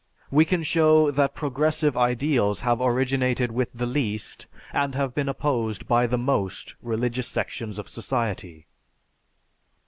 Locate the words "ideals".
1.95-2.61